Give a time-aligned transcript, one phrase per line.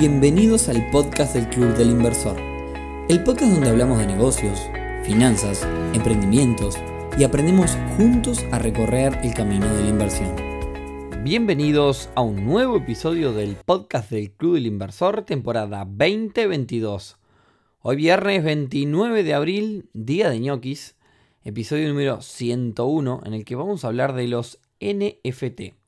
[0.00, 2.34] Bienvenidos al podcast del Club del Inversor,
[3.10, 4.58] el podcast donde hablamos de negocios,
[5.04, 6.78] finanzas, emprendimientos
[7.18, 10.34] y aprendemos juntos a recorrer el camino de la inversión.
[11.22, 17.18] Bienvenidos a un nuevo episodio del podcast del Club del Inversor, temporada 2022.
[17.80, 20.96] Hoy viernes 29 de abril, día de ñoquis,
[21.44, 25.79] episodio número 101, en el que vamos a hablar de los NFT.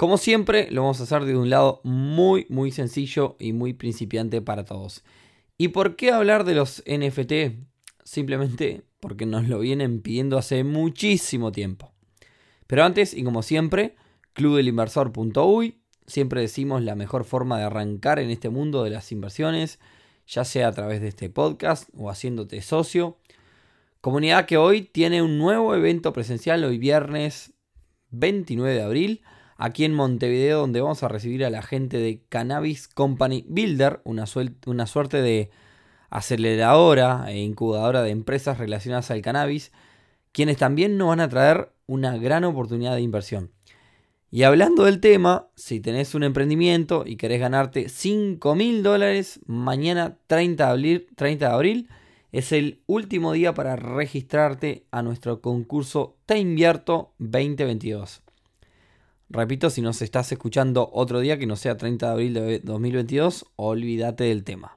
[0.00, 4.40] Como siempre, lo vamos a hacer de un lado muy, muy sencillo y muy principiante
[4.40, 5.04] para todos.
[5.58, 7.60] ¿Y por qué hablar de los NFT?
[8.02, 11.92] Simplemente porque nos lo vienen pidiendo hace muchísimo tiempo.
[12.66, 13.94] Pero antes, y como siempre,
[14.32, 19.80] clubdelinversor.uy, siempre decimos la mejor forma de arrancar en este mundo de las inversiones,
[20.26, 23.18] ya sea a través de este podcast o haciéndote socio.
[24.00, 27.52] Comunidad que hoy tiene un nuevo evento presencial, hoy viernes
[28.12, 29.22] 29 de abril,
[29.60, 34.26] aquí en Montevideo, donde vamos a recibir a la gente de Cannabis Company Builder, una,
[34.26, 35.50] suerte de
[36.08, 39.70] aceleradora e incubadora de empresas relacionadas al cannabis,
[40.32, 43.50] quienes también nos van a traer una gran oportunidad de inversión.
[44.30, 50.16] Y hablando del tema, si tenés un emprendimiento y querés ganarte 5 mil dólares, mañana
[50.26, 51.88] 30 de, abril, 30 de abril
[52.32, 58.22] es el último día para registrarte a nuestro concurso Te Invierto 2022.
[59.30, 63.46] Repito, si nos estás escuchando otro día que no sea 30 de abril de 2022,
[63.54, 64.76] olvídate del tema.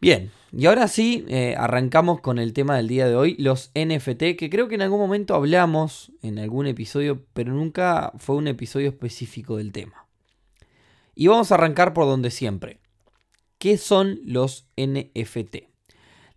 [0.00, 4.36] Bien, y ahora sí, eh, arrancamos con el tema del día de hoy, los NFT,
[4.36, 8.88] que creo que en algún momento hablamos en algún episodio, pero nunca fue un episodio
[8.88, 10.08] específico del tema.
[11.14, 12.80] Y vamos a arrancar por donde siempre.
[13.58, 15.68] ¿Qué son los NFT?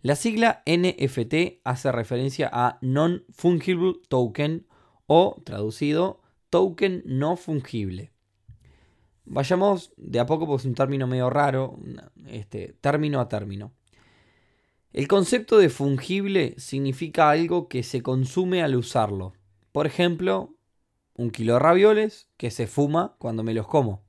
[0.00, 4.66] La sigla NFT hace referencia a Non-Fungible Token
[5.06, 6.21] o traducido
[6.52, 8.12] token no fungible.
[9.24, 11.78] Vayamos de a poco porque es un término medio raro,
[12.26, 13.72] este, término a término.
[14.92, 19.32] El concepto de fungible significa algo que se consume al usarlo.
[19.72, 20.54] Por ejemplo,
[21.14, 24.02] un kilo de ravioles que se fuma cuando me los como.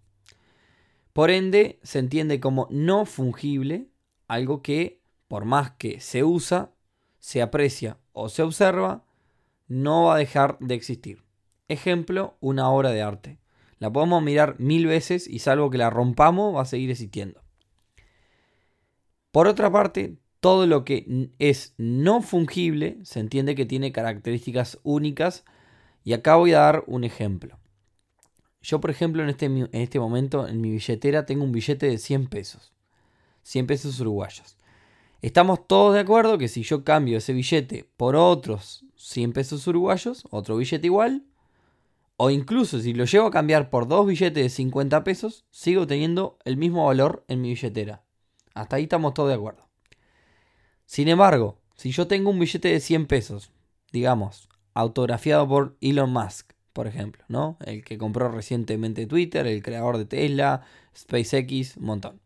[1.14, 3.88] Por ende, se entiende como no fungible
[4.28, 6.74] algo que, por más que se usa,
[7.20, 9.06] se aprecia o se observa,
[9.70, 11.24] no va a dejar de existir.
[11.68, 13.40] Ejemplo, una obra de arte.
[13.80, 17.42] La podemos mirar mil veces y salvo que la rompamos va a seguir existiendo.
[19.32, 25.46] Por otra parte, todo lo que es no fungible se entiende que tiene características únicas
[26.04, 27.58] y acá voy a dar un ejemplo.
[28.62, 31.98] Yo, por ejemplo, en este, en este momento en mi billetera tengo un billete de
[31.98, 32.74] 100 pesos.
[33.44, 34.58] 100 pesos uruguayos.
[35.22, 40.26] Estamos todos de acuerdo que si yo cambio ese billete por otros 100 pesos uruguayos,
[40.30, 41.24] otro billete igual,
[42.18, 46.38] o incluso si lo llevo a cambiar por dos billetes de 50 pesos, sigo teniendo
[46.46, 48.04] el mismo valor en mi billetera.
[48.54, 49.68] Hasta ahí estamos todos de acuerdo.
[50.86, 53.52] Sin embargo, si yo tengo un billete de 100 pesos,
[53.92, 57.58] digamos, autografiado por Elon Musk, por ejemplo, ¿no?
[57.66, 60.62] El que compró recientemente Twitter, el creador de Tesla,
[60.96, 62.22] SpaceX, un montón.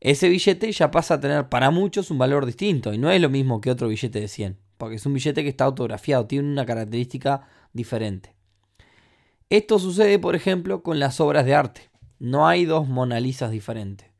[0.00, 3.30] Ese billete ya pasa a tener para muchos un valor distinto y no es lo
[3.30, 6.66] mismo que otro billete de 100, porque es un billete que está autografiado, tiene una
[6.66, 8.35] característica diferente.
[9.48, 11.90] Esto sucede, por ejemplo, con las obras de arte.
[12.18, 14.10] No hay dos Mona Lisas diferentes.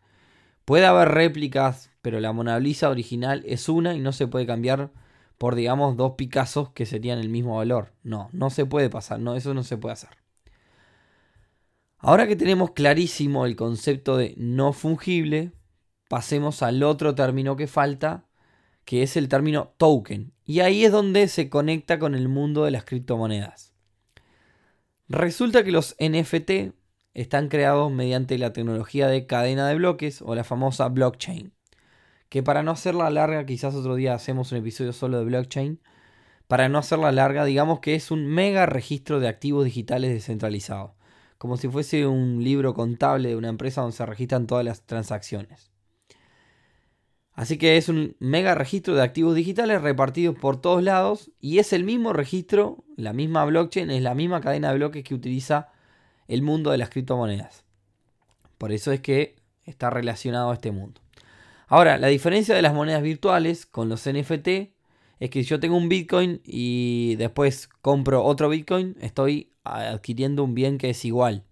[0.65, 4.93] Puede haber réplicas, pero la Mona Lisa original es una y no se puede cambiar
[5.37, 7.93] por, digamos, dos Picassos que serían el mismo valor.
[8.05, 10.11] No, no se puede pasar, no, eso no se puede hacer.
[11.99, 15.51] Ahora que tenemos clarísimo el concepto de no fungible,
[16.09, 18.27] pasemos al otro término que falta,
[18.85, 20.33] que es el término token.
[20.45, 23.76] Y ahí es donde se conecta con el mundo de las criptomonedas.
[25.09, 26.75] Resulta que los NFT
[27.15, 31.53] están creados mediante la tecnología de cadena de bloques o la famosa blockchain.
[32.29, 35.81] Que para no hacerla larga, quizás otro día hacemos un episodio solo de blockchain.
[36.49, 40.97] Para no hacerla larga, digamos que es un mega registro de activos digitales descentralizado.
[41.39, 45.71] Como si fuese un libro contable de una empresa donde se registran todas las transacciones.
[47.37, 51.75] Así que es un mega registro de activos digitales repartidos por todos lados y es
[51.75, 55.69] el mismo registro, la misma blockchain, es la misma cadena de bloques que utiliza
[56.29, 57.67] el mundo de las criptomonedas.
[58.57, 61.03] Por eso es que está relacionado a este mundo.
[61.69, 64.49] Ahora, la diferencia de las monedas virtuales con los NFT
[65.19, 70.55] es que si yo tengo un Bitcoin y después compro otro Bitcoin, estoy adquiriendo un
[70.55, 71.45] bien que es igual.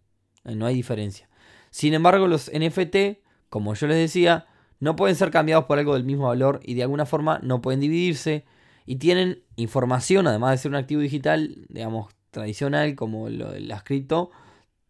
[0.44, 1.28] No hay diferencia.
[1.70, 3.20] Sin embargo, los NFT,
[3.50, 4.46] como yo les decía,
[4.84, 7.81] no pueden ser cambiados por algo del mismo valor y de alguna forma no pueden
[7.81, 8.44] dividirse
[8.84, 14.31] y tienen información, además de ser un activo digital, digamos, tradicional como lo, las cripto,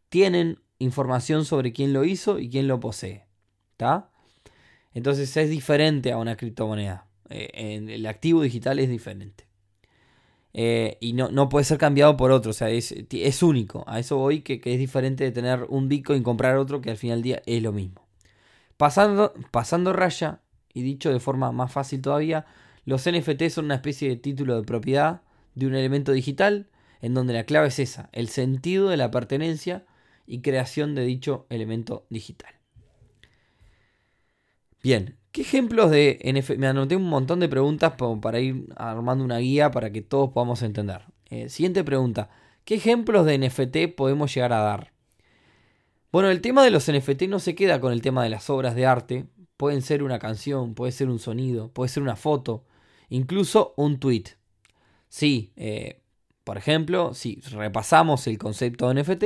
[0.08, 3.26] tienen información sobre quién lo hizo y quién lo posee.
[3.70, 4.11] ¿Está?
[4.94, 7.06] Entonces es diferente a una criptomoneda.
[7.31, 9.47] Eh, en el activo digital es diferente.
[10.55, 13.85] Eh, y no, no, puede ser cambiado por otro, o sea, es, es único.
[13.87, 16.97] A eso voy, que, es diferente de tener un Bitcoin y comprar otro, que al
[16.97, 18.04] final del día es lo mismo.
[18.85, 20.43] Pasando, pasando raya,
[20.75, 22.45] y dicho de forma más fácil todavía,
[22.85, 25.23] los NFT son una especie de título de propiedad
[25.55, 26.69] de un elemento digital,
[27.01, 29.87] en donde la clave es esa, el sentido de la pertenencia
[30.27, 32.53] y creación de dicho elemento digital.
[34.83, 36.59] Bien, ¿qué ejemplos de NFT?
[36.59, 40.61] Me anoté un montón de preguntas para ir armando una guía para que todos podamos
[40.61, 41.07] entender.
[41.31, 42.29] Eh, siguiente pregunta,
[42.67, 44.94] ¿qué ejemplos de NFT podemos llegar a dar?
[46.14, 48.76] Bueno, el tema de los NFT no se queda con el tema de las obras
[48.76, 49.26] de arte.
[49.56, 52.64] Pueden ser una canción, puede ser un sonido, puede ser una foto,
[53.08, 54.22] incluso un tweet.
[55.08, 56.02] Sí, eh,
[56.44, 59.25] por ejemplo, si repasamos el concepto de NFT,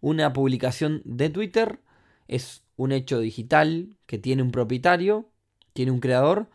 [0.00, 1.80] una publicación de Twitter
[2.28, 5.28] es un hecho digital que tiene un propietario,
[5.72, 6.48] tiene un creador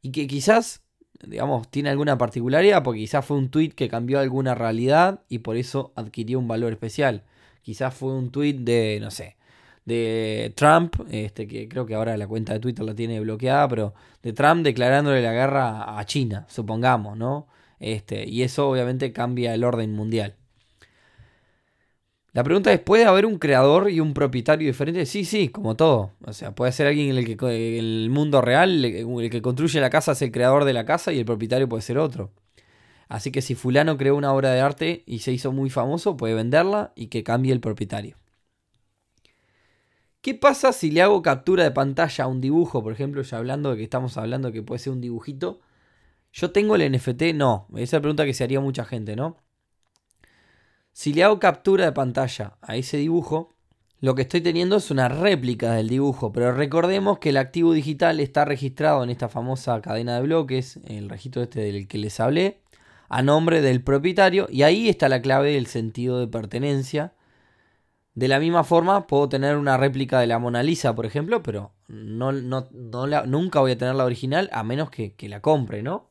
[0.00, 0.84] y que quizás,
[1.26, 5.56] digamos, tiene alguna particularidad porque quizás fue un tweet que cambió alguna realidad y por
[5.56, 7.24] eso adquirió un valor especial.
[7.64, 9.36] Quizás fue un tweet de, no sé,
[9.86, 13.94] de Trump, este, que creo que ahora la cuenta de Twitter la tiene bloqueada, pero
[14.22, 17.48] de Trump declarándole la guerra a China, supongamos, ¿no?
[17.80, 20.36] Este, y eso obviamente cambia el orden mundial.
[22.32, 25.06] La pregunta es, ¿puede haber un creador y un propietario diferente?
[25.06, 26.10] Sí, sí, como todo.
[26.26, 29.80] O sea, puede ser alguien en el que en el mundo real, el que construye
[29.80, 32.32] la casa es el creador de la casa y el propietario puede ser otro.
[33.08, 36.34] Así que si fulano creó una obra de arte y se hizo muy famoso, puede
[36.34, 38.16] venderla y que cambie el propietario.
[40.24, 42.82] ¿Qué pasa si le hago captura de pantalla a un dibujo?
[42.82, 45.60] Por ejemplo, ya hablando de que estamos hablando que puede ser un dibujito.
[46.32, 47.34] ¿Yo tengo el NFT?
[47.34, 47.66] No.
[47.72, 49.36] Esa es la pregunta que se haría mucha gente, ¿no?
[50.92, 53.54] Si le hago captura de pantalla a ese dibujo,
[54.00, 58.20] lo que estoy teniendo es una réplica del dibujo, pero recordemos que el activo digital
[58.20, 62.60] está registrado en esta famosa cadena de bloques, el registro este del que les hablé,
[63.14, 67.12] a nombre del propietario, y ahí está la clave del sentido de pertenencia.
[68.14, 71.72] De la misma forma, puedo tener una réplica de la Mona Lisa, por ejemplo, pero
[71.88, 76.10] no, nunca voy a tener la original a menos que, que la compre, ¿no?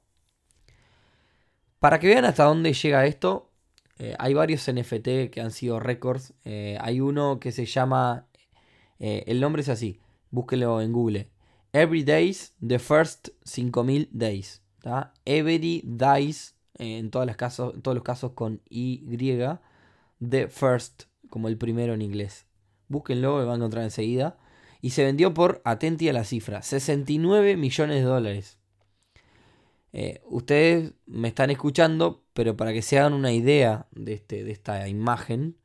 [1.80, 3.50] Para que vean hasta dónde llega esto,
[4.00, 6.34] eh, hay varios NFT que han sido récords.
[6.46, 8.28] Eh, hay uno que se llama.
[9.00, 10.00] Eh, el nombre es así.
[10.32, 11.30] Búsquelo en Google.
[11.74, 14.62] Every Days, The First 5000 Days.
[15.26, 19.04] Every Days, en, todas las casos, todos los casos con Y.
[20.28, 22.46] The First, como el primero en inglés.
[22.88, 24.38] Búsquenlo, lo van a encontrar enseguida.
[24.82, 28.60] Y se vendió por, atenti a la cifra, 69 millones de dólares.
[30.26, 34.88] ustedes me están escuchando, pero para que se hagan una idea de, este, de esta
[34.88, 35.56] imagen,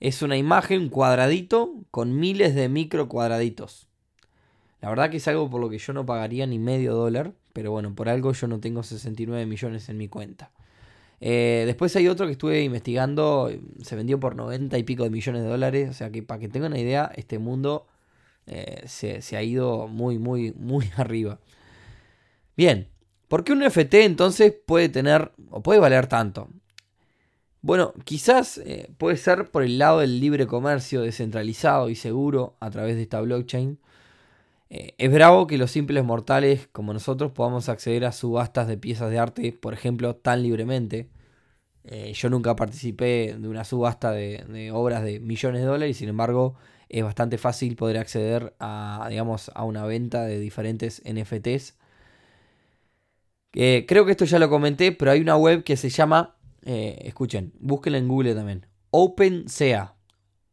[0.00, 3.88] es una imagen cuadradito con miles de micro cuadraditos.
[4.80, 7.70] La verdad que es algo por lo que yo no pagaría ni medio dólar, pero
[7.70, 10.52] bueno, por algo yo no tengo 69 millones en mi cuenta.
[11.20, 13.50] Eh, después hay otro que estuve investigando,
[13.82, 16.48] se vendió por 90 y pico de millones de dólares, o sea que para que
[16.48, 17.86] tengan una idea, este mundo
[18.46, 21.40] eh, se, se ha ido muy, muy, muy arriba.
[22.56, 22.88] Bien,
[23.28, 26.48] ¿Por qué un NFT entonces puede tener o puede valer tanto?
[27.60, 32.70] Bueno, quizás eh, puede ser por el lado del libre comercio descentralizado y seguro a
[32.70, 33.80] través de esta blockchain.
[34.70, 39.10] Eh, es bravo que los simples mortales como nosotros podamos acceder a subastas de piezas
[39.10, 41.08] de arte, por ejemplo, tan libremente.
[41.84, 46.56] Eh, yo nunca participé de una subasta de, obras de millones de dólares, sin embargo,
[46.88, 51.76] es bastante fácil poder acceder a, digamos, a una venta de diferentes NFTs
[53.58, 57.52] eh, creo que esto ya lo comenté, pero hay una web que se llama, escuchen,
[57.58, 59.94] búsquenla en Google también, OpenSea.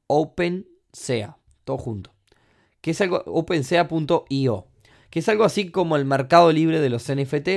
[0.08, 2.12] OpenSea, todo junto.
[2.84, 4.68] Que es algo, OpenSea.io.
[5.10, 7.48] Que es algo así como el mercado libre de los NFT.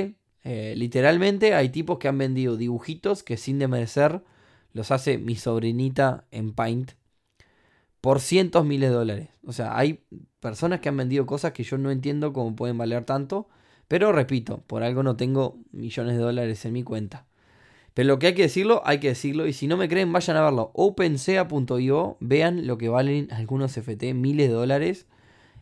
[0.45, 4.21] Eh, literalmente hay tipos que han vendido dibujitos que sin demerecer
[4.71, 6.91] los hace mi sobrinita en Paint
[7.99, 9.27] por cientos miles de dólares.
[9.45, 9.99] O sea, hay
[10.39, 13.49] personas que han vendido cosas que yo no entiendo cómo pueden valer tanto.
[13.89, 17.25] Pero repito, por algo no tengo millones de dólares en mi cuenta.
[17.93, 19.45] Pero lo que hay que decirlo, hay que decirlo.
[19.45, 20.71] Y si no me creen, vayan a verlo.
[20.73, 25.07] OpenSea.io, vean lo que valen algunos FT, miles de dólares.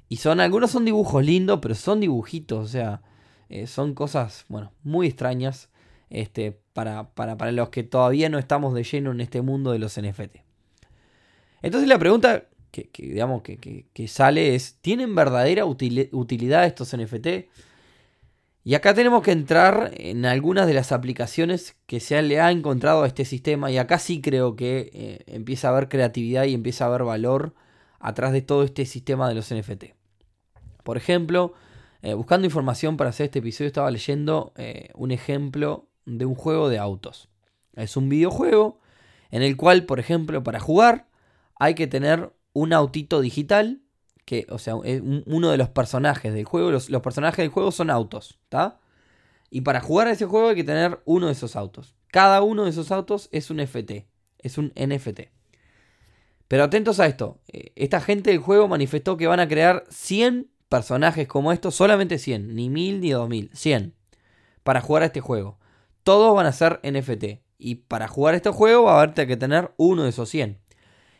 [0.09, 2.65] Y son, algunos son dibujos lindos, pero son dibujitos.
[2.65, 3.01] O sea,
[3.49, 5.69] eh, son cosas, bueno, muy extrañas.
[6.09, 9.99] Este, para, para, los que todavía no estamos de lleno en este mundo de los
[9.99, 10.37] NFT.
[11.61, 17.27] Entonces la pregunta que, digamos, que, sale es, ¿tienen verdadera utilidad estos NFT?
[18.63, 23.03] Y acá tenemos que entrar en algunas de las aplicaciones que se le ha encontrado
[23.03, 23.71] a este sistema.
[23.71, 27.53] Y acá sí creo que eh, empieza a haber creatividad y empieza a haber valor
[27.99, 29.93] atrás de todo este sistema de los NFT.
[30.83, 31.53] Por ejemplo,
[32.01, 36.69] eh, buscando información para hacer este episodio estaba leyendo eh, un ejemplo de un juego
[36.69, 37.29] de autos.
[37.73, 38.79] Es un videojuego
[39.31, 41.07] en el cual, por ejemplo, para jugar
[41.59, 43.81] hay que tener un autito digital,
[44.25, 48.39] que, o sea, uno de los personajes del juego, los, personajes del juego son autos,
[48.43, 48.79] ¿está?
[49.49, 51.95] Y para jugar a ese juego hay que tener uno de esos autos.
[52.07, 54.07] Cada uno de esos autos es un FT,
[54.39, 55.34] es un NFT.
[56.47, 60.51] Pero atentos a esto, eh, esta gente del juego manifestó que van a crear 100
[60.69, 63.95] personajes como estos, solamente 100, ni 1000 ni 2000, 100,
[64.63, 65.59] para jugar a este juego.
[66.03, 67.41] Todos van a ser NFT.
[67.57, 70.59] Y para jugar a este juego va a haber que tener uno de esos 100.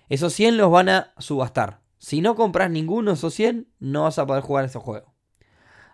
[0.10, 1.82] Esos 100 los van a subastar.
[1.98, 5.16] Si no compras ninguno de esos 100, no vas a poder jugar ese juego.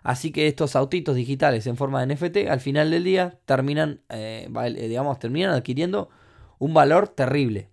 [0.02, 4.50] Así que estos autitos digitales en forma de NFT, al final del día, terminan, eh,
[4.52, 6.10] eh, digamos, terminan adquiriendo
[6.58, 7.70] un valor terrible.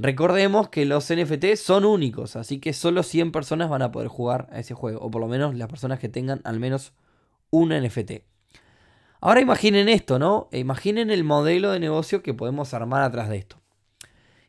[0.00, 4.48] Recordemos que los NFT son únicos, así que solo 100 personas van a poder jugar
[4.52, 6.92] a ese juego, o por lo menos las personas que tengan al menos
[7.50, 8.22] un NFT.
[9.20, 10.48] Ahora imaginen esto, ¿no?
[10.52, 13.60] Imaginen el modelo de negocio que podemos armar atrás de esto.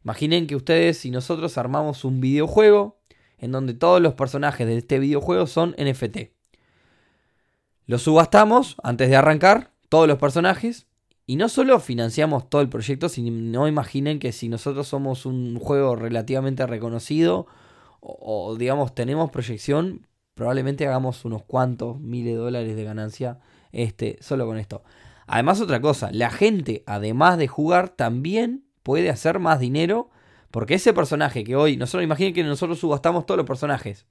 [0.04, 3.00] Imaginen que ustedes y nosotros armamos un videojuego
[3.40, 6.32] en donde todos los personajes de este videojuego son NFT.
[7.88, 10.86] Los subastamos antes de arrancar, todos los personajes,
[11.30, 15.96] y no solo financiamos todo el proyecto, sino imaginen que si nosotros somos un juego
[15.96, 17.46] relativamente reconocido
[18.00, 23.38] o, digamos tenemos proyección, probablemente hagamos unos cuantos miles de dólares de ganancia
[23.72, 24.82] este, solo con esto.
[25.28, 30.10] Además otra cosa, la gente además de jugar también puede hacer más dinero
[30.50, 34.08] porque ese personaje que hoy, nosotros imaginen que nosotros subastamos todos los personajes.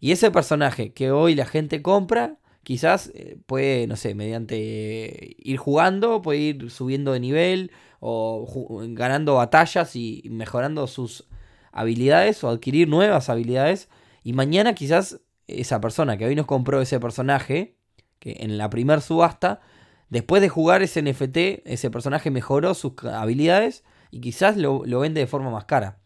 [0.00, 5.56] Y ese personaje que hoy la gente compra, quizás eh, puede, no sé, mediante ir
[5.56, 8.46] jugando, puede ir subiendo de nivel o
[8.88, 11.28] ganando batallas y mejorando sus
[11.72, 13.88] habilidades o adquirir nuevas habilidades.
[14.22, 17.76] Y mañana quizás esa persona que hoy nos compró ese personaje,
[18.18, 19.60] que en la primer subasta,
[20.08, 25.20] después de jugar ese NFT, ese personaje mejoró sus habilidades y quizás lo, lo vende
[25.20, 25.98] de forma más cara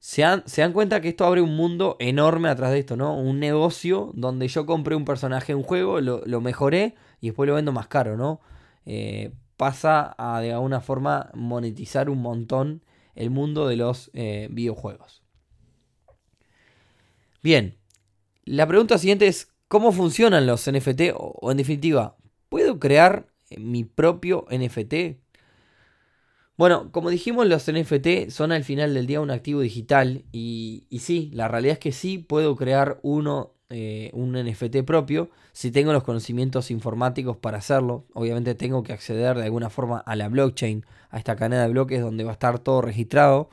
[0.00, 3.14] se dan, cuenta que esto abre un mundo enorme atrás de esto, ¿no?
[3.18, 7.70] Un negocio donde yo compré un personaje un juego, lo, mejoré y después lo vendo
[7.70, 8.40] más caro, ¿no?
[8.86, 12.82] Eh, pasa a de alguna forma monetizar un montón
[13.14, 15.22] el mundo de los eh, videojuegos.
[17.42, 17.76] Bien,
[18.44, 21.12] la pregunta siguiente es, ¿cómo funcionan los NFT?
[21.14, 22.16] o en definitiva,
[22.48, 23.26] ¿puedo crear
[23.58, 25.20] mi propio NFT?
[26.60, 31.30] Bueno, como dijimos, los NFT son al final del día un activo digital y, sí,
[31.32, 36.04] la realidad es que sí puedo crear uno, eh, un NFT propio si tengo los
[36.04, 38.04] conocimientos informáticos para hacerlo.
[38.12, 42.02] Obviamente tengo que acceder de alguna forma a la blockchain, a esta cadena de bloques
[42.02, 43.48] donde va a estar todo registrado.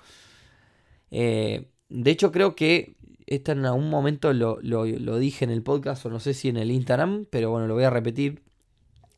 [1.10, 6.06] Eh, de hecho, creo que esto en algún momento lo, lo dije en el podcast
[6.06, 8.44] o no sé si en el Instagram, pero bueno, lo voy a repetir.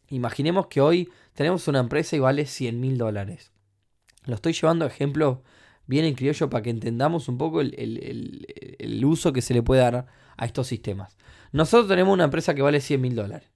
[0.10, 3.52] Imaginemos que hoy tenemos una empresa y vale 100 mil dólares.
[4.30, 5.40] Lo estoy llevando a ejemplos
[5.90, 10.06] bien en criollo para que entendamos un poco el, uso que se le puede dar
[10.38, 11.18] a estos sistemas.
[11.52, 13.50] Nosotros tenemos una empresa que vale 100 mil dólares.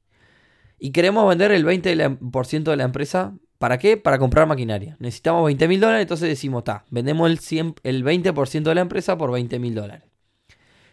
[0.79, 3.37] Y queremos vender el 20% de la empresa.
[3.59, 3.97] ¿Para qué?
[3.97, 4.97] Para comprar maquinaria.
[4.99, 9.31] Necesitamos 20 mil dólares, entonces decimos, está, vendemos el, el 20% de la empresa por
[9.31, 10.09] 20 mil dólares.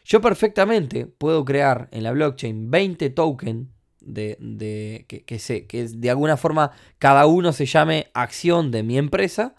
[0.04, 3.68] Yo perfectamente puedo crear en la blockchain 20 tokens
[4.00, 9.54] de, que, que, que de alguna forma cada uno se llame acción de mi empresa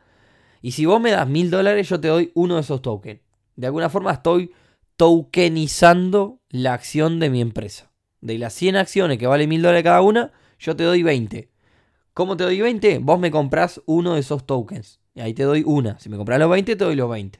[0.61, 3.21] y si vos me das mil dólares, yo te doy uno de esos tokens.
[3.55, 4.51] De alguna forma estoy
[4.95, 7.91] tokenizando la acción de mi empresa.
[8.21, 11.49] De las 100 acciones que vale mil dólares cada una, yo te doy 20.
[12.13, 12.99] ¿Cómo te doy 20?
[12.99, 14.99] Vos me compras uno de esos tokens.
[15.15, 15.99] Y ahí te doy una.
[15.99, 17.39] Si me compras los 20, te doy los 20.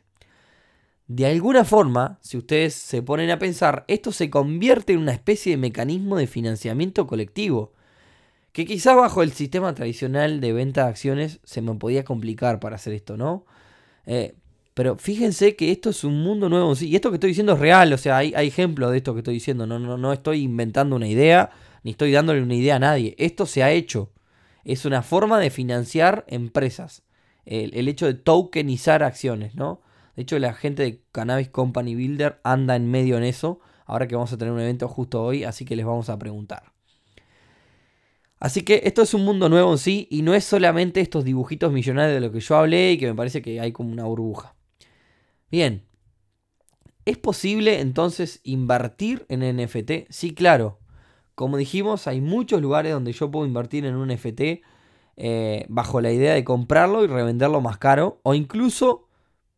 [1.08, 5.52] De alguna forma, si ustedes se ponen a pensar, esto se convierte en una especie
[5.52, 7.74] de mecanismo de financiamiento colectivo
[8.52, 12.76] que quizás bajo el sistema tradicional de venta de acciones se me podía complicar para
[12.76, 13.46] hacer esto, ¿no?
[14.06, 14.36] Eh,
[14.74, 16.74] pero fíjense que esto es un mundo nuevo.
[16.80, 19.36] Y esto que estoy diciendo es real, o sea, hay, ejemplos de esto que estoy
[19.36, 19.68] diciendo.
[19.68, 21.52] No, no, no estoy inventando una idea,
[21.84, 23.16] ni estoy dándole una idea a nadie.
[23.18, 24.12] Esto se ha hecho.
[24.64, 27.04] Es una forma de financiar empresas.
[27.46, 29.82] El, el hecho de tokenizar acciones, ¿no?
[30.16, 33.60] De hecho, la gente de Cannabis Company Builder anda en medio en eso.
[33.86, 36.72] Ahora que vamos a tener un evento justo hoy, así que les vamos a preguntar.
[38.42, 41.72] Así que esto es un mundo nuevo en sí y no es solamente estos dibujitos
[41.72, 44.56] millonarios de lo que yo hablé y que me parece que hay como una burbuja.
[45.52, 45.84] Bien,
[47.06, 50.10] ¿es posible entonces invertir en NFT?
[50.10, 50.80] Sí, claro.
[51.36, 54.42] Como dijimos, hay muchos lugares donde yo puedo invertir en un NFT
[55.18, 59.08] eh, bajo la idea de comprarlo y revenderlo más caro o incluso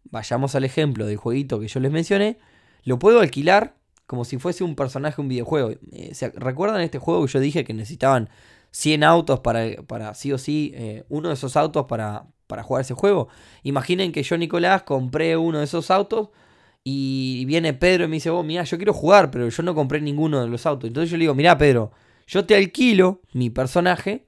[0.04, 2.38] vayamos al ejemplo del jueguito que yo les mencioné,
[2.84, 5.72] lo puedo alquilar como si fuese un personaje un videojuego.
[5.94, 8.30] Eh, ¿Recuerdan este juego que yo dije que necesitaban
[8.74, 12.82] 100 autos para, para sí o sí, eh, uno de esos autos para, para jugar
[12.82, 13.30] ese juego?
[13.62, 16.30] Imaginen que yo, Nicolás, compré uno de esos autos
[16.84, 20.02] y viene Pedro y me dice, oh, mira, yo quiero jugar, pero yo no compré
[20.02, 20.88] ninguno de los autos.
[20.88, 21.92] Entonces yo le digo, mira, Pedro,
[22.28, 24.26] yo te alquilo mi personaje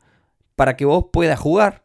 [0.55, 1.83] para que vos puedas jugar.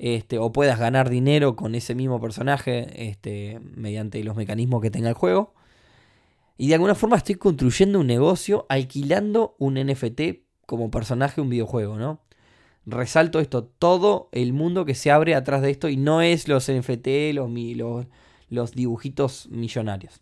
[0.00, 5.08] Este, o puedas ganar dinero con ese mismo personaje este, mediante los mecanismos que tenga
[5.08, 5.54] el juego.
[6.56, 11.48] Y de alguna forma estoy construyendo un negocio alquilando un NFT como personaje de un
[11.48, 12.20] videojuego, ¿no?
[12.84, 16.70] Resalto esto, todo el mundo que se abre atrás de esto y no es los
[16.70, 18.06] NFT, los, los,
[18.50, 20.20] los dibujitos millonarios.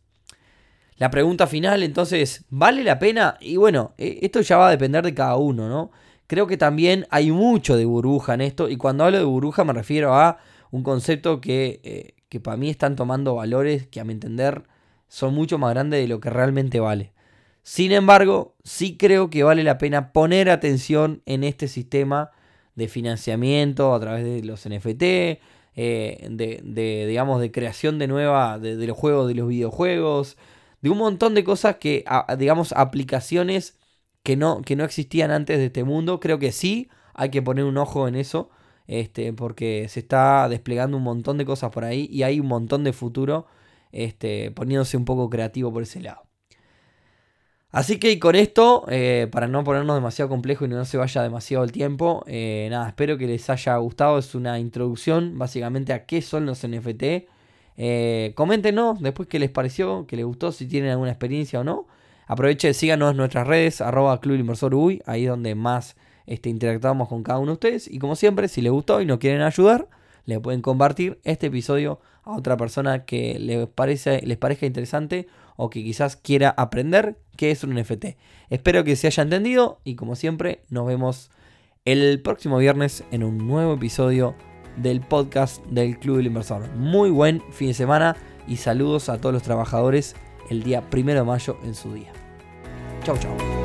[0.99, 3.39] La pregunta final entonces, ¿vale la pena?
[3.41, 5.91] Y bueno, e, esto ya va a depender de cada uno, ¿no?
[6.29, 9.73] Creo que también hay mucho de burbuja en esto y cuando hablo de burbuja me
[9.73, 10.39] refiero a
[10.71, 14.63] un concepto que, eh, que para mí están tomando valores que a mi entender
[15.09, 17.16] son mucho más grandes de lo que realmente vale.
[17.67, 22.31] Sin embargo, sí creo que vale la pena poner atención en este sistema
[22.77, 25.41] de financiamiento a través de los NFT, eh,
[26.31, 30.37] de, digamos, de creación de nueva, de, los juegos, de los videojuegos,
[30.81, 32.05] de un montón de cosas que,
[32.39, 33.77] digamos, aplicaciones
[34.23, 36.21] que no, que no existían antes de este mundo.
[36.21, 38.49] Creo que sí, hay que poner un ojo en eso,
[38.87, 42.85] este, porque se está desplegando un montón de cosas por ahí y hay un montón
[42.85, 43.47] de futuro
[43.91, 46.26] este, poniéndose un poco creativo por ese lado.
[47.77, 51.63] Así que con esto, eh, para no ponernos demasiado complejo y no se vaya demasiado
[51.63, 54.17] el tiempo, eh, nada, espero que les haya gustado.
[54.17, 57.29] Es una introducción básicamente a qué son los NFT.
[57.77, 61.87] Eh, coméntenos después qué les pareció, qué les gustó, si tienen alguna experiencia o no.
[62.27, 67.41] Aprovechen, síganos en nuestras redes, arroba Club ahí es donde más este, interactuamos con cada
[67.41, 67.89] uno de ustedes.
[67.89, 69.87] Y como siempre, si les gustó y nos quieren ayudar,
[70.27, 75.71] le pueden compartir este episodio a otra persona que les, parece, les parezca interesante o
[75.71, 78.17] que quizás quiera aprender qué es un NFT.
[78.51, 81.31] Espero que se haya entendido y como siempre nos vemos
[81.85, 84.35] el próximo viernes en un nuevo episodio
[84.77, 86.69] del podcast del Club del Inversor.
[86.75, 90.17] Muy buen fin de semana y saludos a todos los trabajadores
[90.51, 92.13] el día primero de mayo en su día.
[93.05, 93.56] Chau, chau.